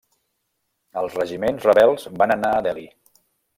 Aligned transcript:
Els 1.01 1.17
regiments 1.19 1.69
rebels 1.71 2.09
van 2.23 2.35
anar 2.39 2.53
a 2.63 2.67
Delhi. 2.71 2.89